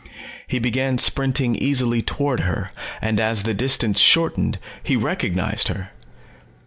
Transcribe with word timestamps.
He 0.47 0.57
began 0.57 0.97
sprinting 0.97 1.55
easily 1.55 2.01
toward 2.01 2.39
her, 2.39 2.71
and 3.03 3.19
as 3.19 3.43
the 3.43 3.53
distance 3.53 3.99
shortened, 3.99 4.57
he 4.81 4.95
recognized 4.95 5.67
her. 5.67 5.91